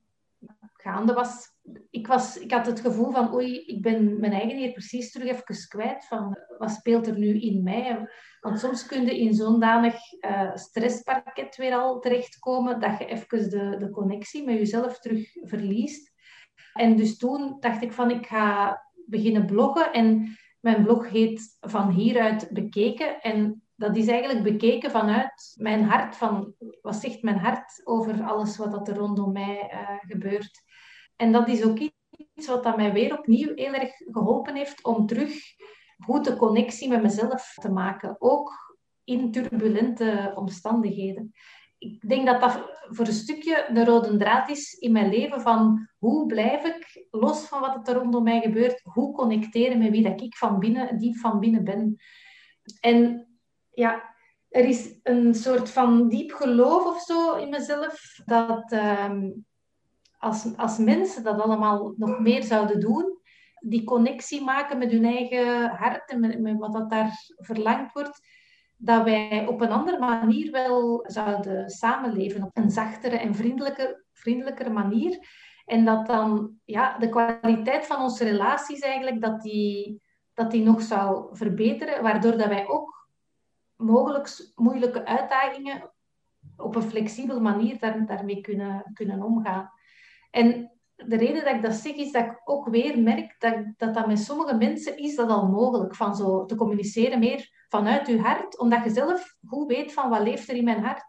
[0.82, 1.48] gaande was.
[1.90, 2.38] Ik, was.
[2.38, 6.06] ik had het gevoel van, oei, ik ben mijn eigen hier precies terug even kwijt.
[6.06, 8.10] Van, wat speelt er nu in mij?
[8.40, 13.50] Want soms kun je in zo'n danig uh, stressparket weer al terechtkomen, dat je even
[13.50, 16.12] de, de connectie met jezelf terug verliest.
[16.74, 19.94] En dus toen dacht ik van, ik ga beginnen bloggen.
[19.94, 23.22] En mijn blog heet Van hieruit bekeken.
[23.22, 26.16] En dat is eigenlijk bekeken vanuit mijn hart.
[26.16, 30.62] Van, wat zegt mijn hart over alles wat er rondom mij uh, gebeurt?
[31.16, 35.06] En dat is ook iets wat dat mij weer opnieuw heel erg geholpen heeft om
[35.06, 35.34] terug
[36.00, 38.16] goed de connectie met mezelf te maken.
[38.20, 41.34] Ook in turbulente omstandigheden.
[41.78, 45.90] Ik denk dat dat voor een stukje de rode draad is in mijn leven van
[45.98, 50.22] hoe blijf ik, los van wat er rondom mij gebeurt, hoe connecteren met wie dat
[50.22, 51.96] ik van binnen, diep van binnen ben.
[52.80, 53.29] En
[53.80, 54.16] ja,
[54.50, 59.30] er is een soort van diep geloof of zo in mezelf dat ehm,
[60.18, 63.18] als, als mensen dat allemaal nog meer zouden doen,
[63.60, 68.22] die connectie maken met hun eigen hart en met, met wat dat daar verlangd wordt,
[68.78, 74.70] dat wij op een andere manier wel zouden samenleven, op een zachtere en vriendelijke, vriendelijkere
[74.70, 75.18] manier.
[75.66, 80.02] En dat dan ja, de kwaliteit van onze relaties eigenlijk, dat die,
[80.34, 82.99] dat die nog zou verbeteren, waardoor dat wij ook
[83.80, 85.92] mogelijk moeilijke uitdagingen
[86.58, 89.72] op een flexibele manier daar, daarmee kunnen, kunnen omgaan.
[90.32, 93.94] En de reden dat ik dat zeg, is dat ik ook weer merk dat dat,
[93.94, 98.20] dat met sommige mensen is dat al mogelijk, van zo te communiceren meer vanuit je
[98.20, 101.04] hart, omdat je zelf goed weet van wat leeft er in mijn hart,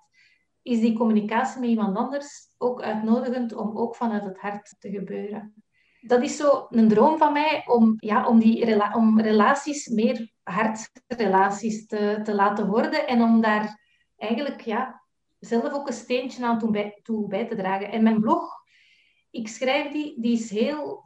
[0.63, 5.55] is die communicatie met iemand anders ook uitnodigend om ook vanuit het hart te gebeuren.
[6.01, 10.33] Dat is zo een droom van mij om, ja, om, die rela om relaties meer
[10.51, 13.81] hartrelaties te, te laten worden en om daar
[14.17, 15.03] eigenlijk ja,
[15.39, 17.91] zelf ook een steentje aan toe bij, toe bij te dragen.
[17.91, 18.61] En mijn blog
[19.31, 21.05] ik schrijf die, die is heel...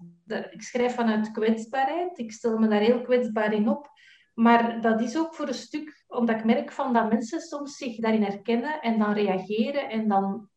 [0.51, 2.19] ik schrijf vanuit kwetsbaarheid.
[2.19, 3.91] Ik stel me daar heel kwetsbaar in op.
[4.35, 7.97] Maar dat is ook voor een stuk omdat ik merk van dat mensen soms zich
[7.97, 9.89] daarin herkennen en dan reageren.
[9.89, 10.49] En dan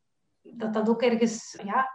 [0.42, 1.90] dat dat ook ergens ja,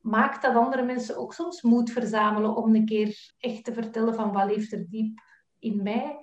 [0.00, 4.32] maakt dat andere mensen ook soms moed verzamelen om een keer echt te vertellen van
[4.32, 5.20] wat leeft er diep
[5.62, 6.18] in mij.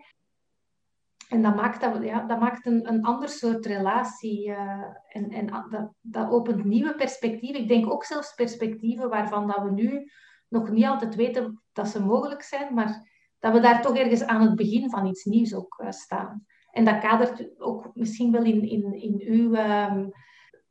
[1.29, 4.47] En dat maakt, dat, ja, dat maakt een, een ander soort relatie.
[4.47, 7.61] Uh, en en dat, dat opent nieuwe perspectieven.
[7.61, 10.11] Ik denk ook zelfs perspectieven waarvan dat we nu
[10.47, 14.41] nog niet altijd weten dat ze mogelijk zijn, maar dat we daar toch ergens aan
[14.41, 16.45] het begin van iets nieuws ook uh, staan.
[16.71, 20.11] En dat kadert ook misschien wel in, in, in uw, um,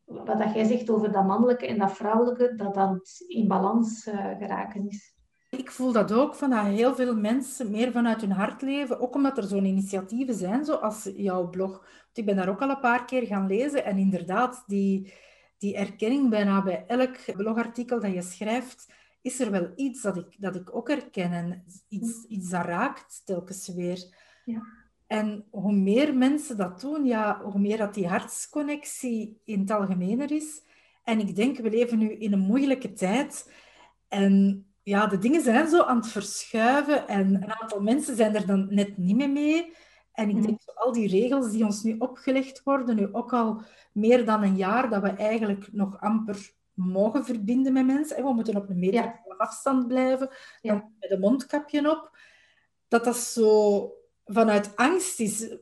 [0.04, 4.14] wat dat jij zegt over dat mannelijke en dat vrouwelijke, dat dat in balans uh,
[4.14, 5.17] geraken is.
[5.50, 9.00] Ik voel dat ook, van dat heel veel mensen meer vanuit hun hart leven.
[9.00, 11.70] Ook omdat er zo'n initiatieven zijn, zoals jouw blog.
[11.70, 13.84] Want ik ben daar ook al een paar keer gaan lezen.
[13.84, 15.12] En inderdaad, die,
[15.58, 20.36] die erkenning bijna bij elk blogartikel dat je schrijft, is er wel iets dat ik,
[20.38, 21.32] dat ik ook herken.
[21.32, 24.16] En iets, iets dat raakt telkens weer.
[24.44, 24.62] Ja.
[25.06, 30.28] En hoe meer mensen dat doen, ja, hoe meer dat die hartsconnectie in het algemeen
[30.28, 30.62] is.
[31.04, 33.52] En ik denk, we leven nu in een moeilijke tijd.
[34.08, 38.46] En ja, de dingen zijn zo aan het verschuiven en een aantal mensen zijn er
[38.46, 39.74] dan net niet meer mee.
[40.12, 40.46] En ik mhm.
[40.46, 44.42] denk, zo, al die regels die ons nu opgelegd worden, nu ook al meer dan
[44.42, 48.16] een jaar, dat we eigenlijk nog amper mogen verbinden met mensen.
[48.16, 49.22] En we moeten op een meter ja.
[49.36, 50.30] afstand blijven,
[50.62, 52.18] dan met een mondkapje op.
[52.88, 53.92] Dat dat zo
[54.24, 55.56] vanuit angst is,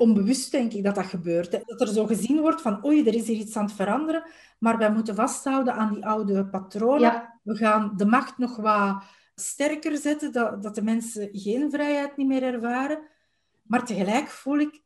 [0.00, 1.50] onbewust denk ik dat dat gebeurt.
[1.66, 4.22] Dat er zo gezien wordt van, oei, er is hier iets aan het veranderen,
[4.58, 7.38] maar wij moeten vasthouden aan die oude patronen.
[7.42, 9.02] We gaan de macht nog wat
[9.34, 12.98] sterker zetten, dat, dat de mensen geen vrijheid niet meer ervaren.
[13.62, 14.82] Maar tegelijk voel ik,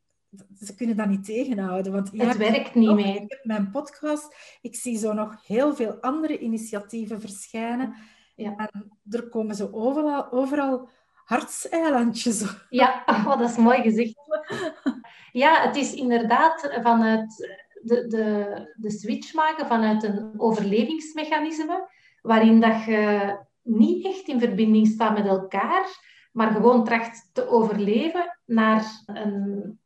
[0.60, 1.92] ze kunnen dat niet tegenhouden.
[1.92, 3.14] Want het werkt niet meer.
[3.14, 7.94] Ik heb mijn podcast, ik zie zo nog heel veel andere initiatieven verschijnen.
[8.36, 8.56] Ja.
[8.56, 10.88] En er komen zo overal, overal
[11.24, 12.44] hartseilandjes.
[12.70, 14.14] Ja, oh, dat is mooi gezegd.
[15.34, 21.88] Ja, het is inderdaad vanuit de, de, de switch maken vanuit een overlevingsmechanisme,
[22.22, 25.86] waarin dat je niet echt in verbinding staat met elkaar,
[26.32, 29.78] maar gewoon tracht te overleven naar een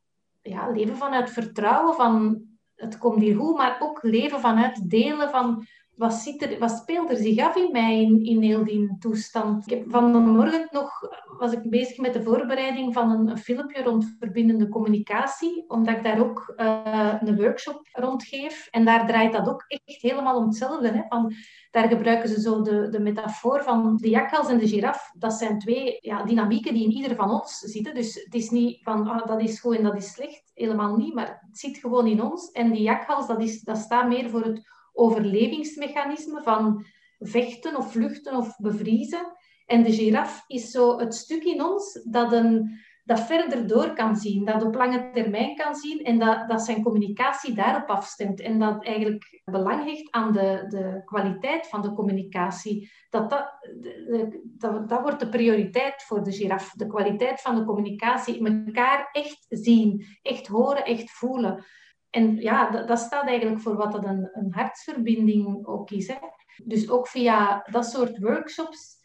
[0.43, 2.43] ja, leven vanuit vertrouwen, van
[2.75, 5.67] het komt hier goed, maar ook leven vanuit delen van
[5.99, 9.67] wat, zit er, wat speelt er zich af in mij in, heel die toestand?
[9.67, 11.01] Ik heb vanmorgen nog
[11.39, 16.03] was ik bezig met de voorbereiding van een, een filmpje rond verbindende communicatie, omdat ik
[16.03, 18.69] daar ook uh, een workshop rond geef.
[18.71, 20.89] En daar draait dat ook echt helemaal om hetzelfde.
[20.89, 21.03] Hè?
[21.09, 21.33] Van,
[21.71, 25.11] daar gebruiken ze zo de, de metafoor van de jakhals en de giraf.
[25.15, 27.95] Dat zijn twee ja, dynamieken die in ieder van ons zitten.
[27.95, 30.51] Dus het is niet van ah, dat is goed en dat is slecht.
[30.55, 32.51] Helemaal niet, maar het zit gewoon in ons.
[32.51, 36.85] En die jakhals, dat, is, dat staat meer voor het overlevingsmechanisme van
[37.19, 39.33] vechten of vluchten of bevriezen.
[39.67, 44.17] En de giraf is zo het stuk in ons dat, een, dat verder door kan
[44.17, 48.41] zien, dat op lange termijn kan zien en dat, dat zijn communicatie daarop afstemt.
[48.41, 52.91] En dat eigenlijk belang hecht aan de, de kwaliteit van de communicatie.
[53.11, 53.53] Dat, dat,
[54.45, 56.73] dat, dat wordt de prioriteit voor de giraf.
[56.73, 61.65] De kwaliteit van de communicatie, elkaar echt zien, echt horen, echt voelen.
[62.11, 66.07] En ja, dat, dat, staat eigenlijk voor wat dat een, een hartsverbinding ook is.
[66.07, 66.17] Hè.
[66.65, 68.97] Dus ook via dat soort workshops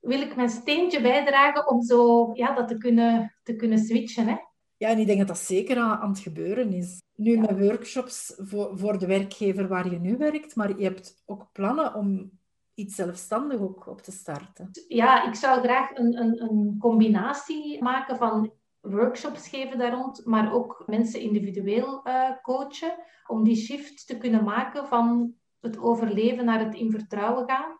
[0.00, 4.26] wil ik mijn steentje bijdragen om zo ja, dat te kunnen, te kunnen switchen.
[4.26, 4.36] Hè.
[4.76, 7.02] Ja, en ik denk dat dat zeker aan, aan het gebeuren is.
[7.14, 7.40] Nu ja.
[7.40, 11.94] met workshops voor, voor de werkgever waar je nu werkt, maar je hebt ook plannen
[11.94, 12.30] om
[12.74, 14.70] iets zelfstandig ook op te starten.
[14.88, 20.52] Ja, ik zou graag een, een, een combinatie maken van workshops geven daar rond, maar
[20.52, 22.94] ook mensen individueel uh, coachen,
[23.26, 27.78] om die shift te kunnen maken van het overleven naar het in vertrouwen gaan.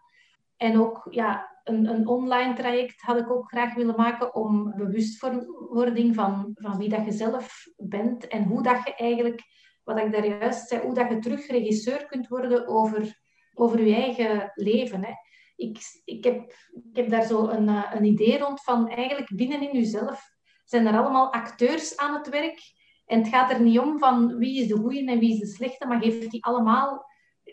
[0.57, 6.15] En ook ja, een, een online traject had ik ook graag willen maken om bewustwording
[6.15, 9.43] van, van wie dat je zelf bent en hoe dat je eigenlijk,
[9.85, 13.21] wat ik daar juist zei, hoe dat je terug regisseur kunt worden over,
[13.55, 15.05] over je eigen leven.
[15.05, 15.13] Hè.
[15.57, 16.53] Ik, ik, heb,
[16.91, 20.38] ik heb daar zo een, eh, een idee rond van eigenlijk binnenin jezelf
[20.69, 22.61] zijn er allemaal acteurs aan het werk.
[23.07, 25.47] En het gaat er niet om van wie is de goeie en wie is de
[25.47, 27.07] slechte, maar geef die allemaal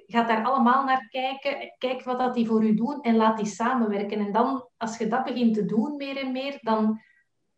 [0.06, 1.74] gaat daar allemaal naar kijken.
[1.78, 4.20] Kijk wat dat die voor u doen en laat die samenwerken.
[4.20, 7.02] En dan, als je dat begint te doen, meer en meer, dan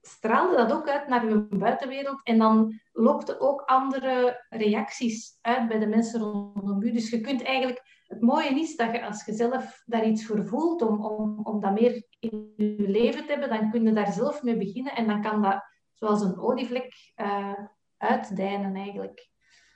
[0.01, 2.23] straalde dat ook uit naar je buitenwereld.
[2.23, 6.91] En dan lokte ook andere reacties uit bij de mensen rondom u.
[6.91, 7.95] Dus je kunt eigenlijk...
[8.07, 11.59] Het mooie is dat je, als je zelf daar iets voor voelt, om, om, om
[11.59, 14.95] dat meer in je leven te hebben, dan kun je daar zelf mee beginnen.
[14.95, 17.53] En dan kan dat, zoals een olievlek, uh,
[17.97, 19.29] uitdijnen eigenlijk.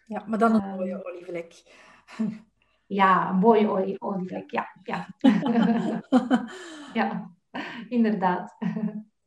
[0.05, 1.53] Ja, maar dan een uh, mooie olievlek.
[2.85, 4.51] Ja, een mooie olie, olievlek.
[4.51, 5.07] Ja, ja.
[6.99, 7.31] ja,
[7.89, 8.55] inderdaad.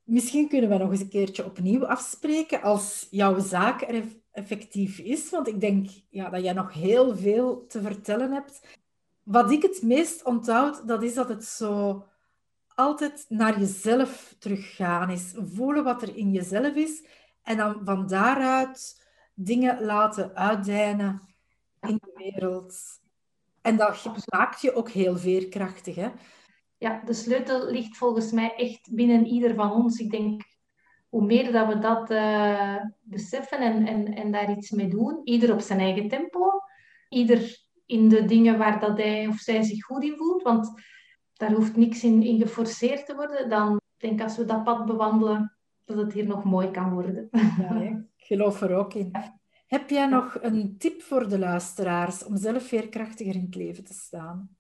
[0.03, 5.31] Misschien kunnen we nog eens een keertje opnieuw afspreken als jouw zaak er effectief is.
[5.31, 8.83] Want ik denk ja, dat jij nog heel veel te vertellen hebt.
[9.25, 12.05] Wat ik het meest onthoud, dat is dat het zo
[12.75, 15.35] altijd naar jezelf teruggaan is.
[15.37, 17.07] Voelen wat er in jezelf is
[17.43, 21.21] en dan van daaruit dingen laten uitdijnen
[21.81, 22.77] in de wereld.
[23.63, 25.95] En dat maakt je ook heel veerkrachtig.
[25.95, 26.09] Hè?
[26.79, 29.99] Ja, de sleutel ligt volgens mij echt binnen ieder van ons.
[29.99, 30.43] Ik denk,
[31.09, 35.53] hoe meer dat we dat uh, beseffen en, en, en daar iets mee doen, ieder
[35.53, 36.51] op zijn eigen tempo,
[37.09, 40.83] ieder in de dingen waar dat hij of zij zich goed in voelt, want
[41.33, 44.87] daar hoeft niks in, in geforceerd te worden, dan denk ik als we dat pad
[44.87, 47.29] bewandelen, dat het hier nog mooi kan worden.
[47.59, 47.81] Ja,
[48.17, 49.11] ik geloof er ook in.
[49.67, 53.95] Heb jij nog een tip voor de luisteraars om zelf veerkrachtiger in het leven te
[53.95, 54.57] staan?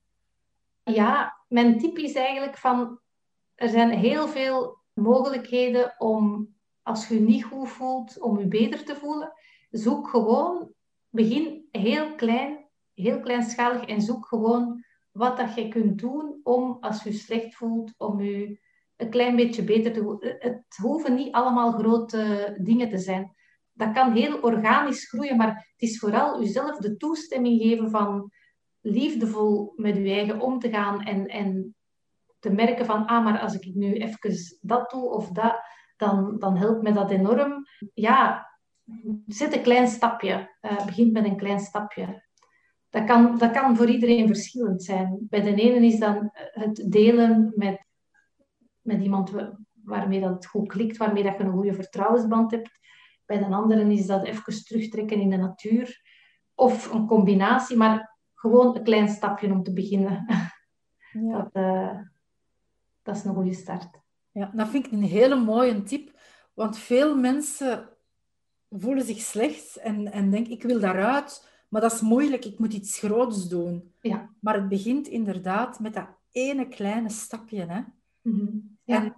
[0.82, 2.98] Ja, mijn tip is eigenlijk van...
[3.54, 8.84] Er zijn heel veel mogelijkheden om, als je je niet goed voelt, om je beter
[8.84, 9.32] te voelen.
[9.70, 10.72] Zoek gewoon...
[11.08, 12.63] Begin heel klein,
[12.94, 17.94] heel kleinschalig en zoek gewoon wat dat je kunt doen om, als je slecht voelt,
[17.96, 18.60] om je
[18.96, 20.36] een klein beetje beter te voelen.
[20.38, 23.34] Het hoeven niet allemaal grote dingen te zijn
[23.74, 28.30] dat kan heel organisch groeien, maar het is vooral jezelf de toestemming geven van
[28.80, 31.74] liefdevol met je eigen om te gaan en, en
[32.38, 35.60] te merken van, ah, maar als ik nu even dat doe of dat,
[35.96, 37.64] dan, dan helpt me dat enorm.
[37.94, 38.50] Ja,
[39.26, 40.56] zet een klein stapje.
[40.60, 42.23] Uh, begint met een klein stapje.
[42.94, 45.16] Dat kan, dat kan voor iedereen verschillend zijn.
[45.20, 47.84] Bij de ene is dan het delen met,
[48.80, 49.32] met iemand
[49.84, 52.70] waarmee dat het goed klikt, waarmee dat je een goede vertrouwensband hebt.
[53.26, 56.02] Bij de anderen is dat even terugtrekken in de natuur.
[56.54, 60.26] Of een combinatie, maar gewoon een klein stapje om te beginnen.
[61.12, 61.38] Ja.
[61.38, 62.00] Dat, uh,
[63.02, 64.00] dat is een goede start.
[64.30, 66.18] Ja, dat vind ik een hele mooie tip.
[66.52, 67.88] Want veel mensen
[68.70, 72.72] voelen zich slecht en, en denken, ik wil daaruit, maar dat is moeilijk, ik moet
[72.72, 73.92] iets groots doen.
[74.00, 74.30] Ja.
[74.40, 77.66] Maar het begint inderdaad met dat ene kleine stapje.
[77.66, 77.80] Hè?
[78.22, 78.76] Mm -hmm.
[78.84, 79.02] ja.
[79.02, 79.16] En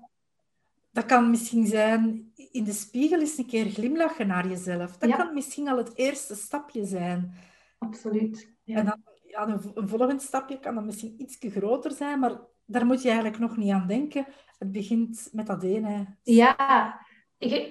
[0.92, 4.96] Dat kan misschien zijn in de spiegel eens een keer glimlachen naar jezelf.
[4.96, 7.34] Dat kan misschien al het eerste stapje zijn.
[7.78, 8.54] Absoluut.
[8.62, 8.76] Ja.
[8.76, 12.86] En dan, ja, een, een volgend stapje kan dan misschien iets groter zijn, maar daar
[12.86, 14.26] moet je eigenlijk nog niet aan denken.
[14.58, 16.06] Het begint met dat ene.
[16.22, 16.56] Ja,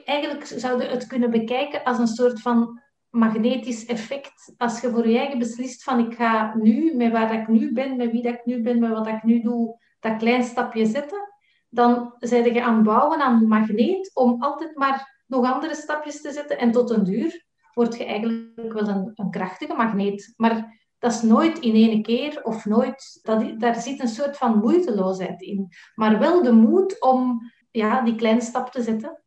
[0.05, 2.83] eigenlijk zou je het kunnen bekijken als een soort van
[3.15, 4.53] magnetisch effect.
[4.57, 7.97] Als je voor je eigen beslist van ik ga nu, met waar ik nu ben,
[7.97, 11.33] met wie dat ik nu ben, met wat ik nu doe, dat klein stapje zetten,
[11.69, 16.31] dan zijn je aan bouwen aan een magneet om altijd maar nog andere stapjes te
[16.31, 16.57] zetten.
[16.57, 20.33] En tot een duur word je eigenlijk wel een, een krachtige magneet.
[20.37, 23.19] Maar dat is nooit in één keer of nooit.
[23.21, 25.67] Dat, daar zit een soort van moeiteloosheid in.
[25.95, 27.41] Maar wel de moed om
[27.71, 29.23] ja, die kleine stap te zetten.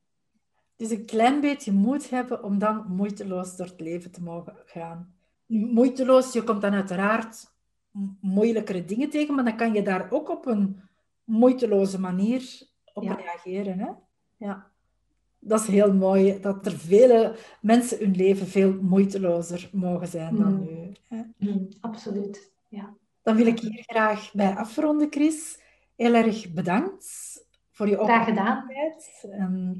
[0.78, 5.14] Dus een klein beetje moed hebben om dan moeiteloos door het leven te mogen gaan.
[5.46, 7.56] Moeiteloos, je komt dan uiteraard
[8.20, 10.80] moeilijkere dingen tegen, maar dan kan je daar ook op een
[11.24, 12.62] moeiteloze manier
[12.94, 13.78] op reageren.
[13.78, 13.90] Hè?
[14.36, 14.66] Ja.
[15.38, 20.52] Dat is heel mooi, dat er vele mensen hun leven veel moeitelozer mogen zijn dan
[20.52, 20.60] mm.
[20.60, 20.92] nu.
[21.08, 21.22] Hè?
[21.36, 22.96] Mm, absoluut, ja.
[23.22, 25.60] Dan wil ik hier graag bij afronden, Chris.
[25.96, 27.06] Heel erg bedankt
[27.70, 29.78] voor je opmerkzaamheid en,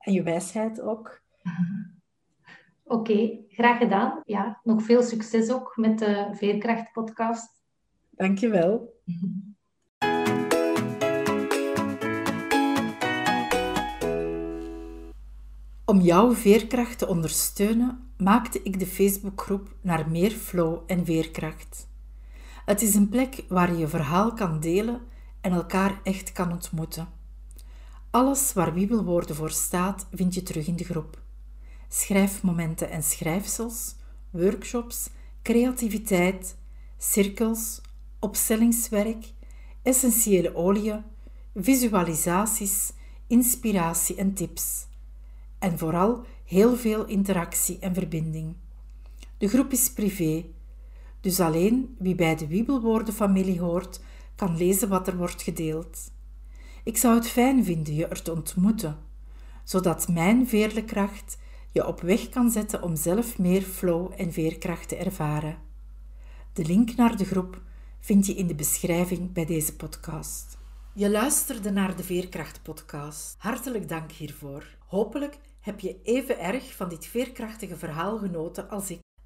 [0.00, 1.20] en, je wijsheid ook.
[2.84, 4.20] Oké, graag gedaan.
[4.24, 7.62] Ja, nog veel succes ook met de Veerkracht podcast.
[8.10, 8.94] Dankjewel.
[15.90, 21.88] Om jouw veerkracht te ondersteunen, maakte ik de Facebookgroep naar meer flow en veerkracht.
[22.64, 25.00] Het is een plek waar je je verhaal kan delen
[25.40, 27.08] en elkaar echt kan ontmoeten.
[28.10, 31.22] Alles waar Bibelwoorden voor staat, vind je terug in de groep.
[31.88, 33.94] Schrijfmomenten en schrijfsels,
[34.30, 35.08] workshops,
[35.42, 36.56] creativiteit,
[36.98, 37.80] cirkels,
[38.18, 39.32] opstellingswerk,
[39.82, 41.02] essentiële oliën,
[41.54, 42.92] visualisaties,
[43.26, 44.86] inspiratie en tips.
[45.58, 48.56] En vooral heel veel interactie en verbinding.
[49.38, 50.44] De groep is privé,
[51.20, 54.00] dus alleen wie bij de Wiebelwoordenfamilie hoort,
[54.36, 56.10] kan lezen wat er wordt gedeeld.
[56.84, 58.98] Ik zou het fijn vinden je er te ontmoeten,
[59.64, 61.38] zodat mijn veerlekracht
[61.72, 65.58] je op weg kan zetten om zelf meer flow en veerkracht te ervaren.
[66.52, 67.62] De link naar de groep
[68.00, 70.58] vind je in de beschrijving bij deze podcast.
[70.92, 73.34] Je luisterde naar de Veerkracht Podcast.
[73.38, 74.64] Hartelijk dank hiervoor.
[74.86, 79.00] Hopelijk heb je even erg van dit veerkrachtige verhaal genoten als ik.